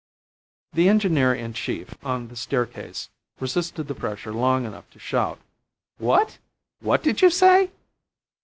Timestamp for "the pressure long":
3.87-4.65